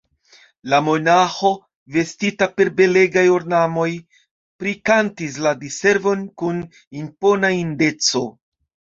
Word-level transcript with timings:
La 0.71 0.77
monaĥo, 0.85 1.49
vestita 1.97 2.47
per 2.59 2.71
belegaj 2.79 3.25
ornamoj, 3.33 3.85
prikantis 4.63 5.37
la 5.47 5.51
Diservon 5.65 6.23
kun 6.43 6.63
impona 7.03 7.53
indeco. 7.59 8.23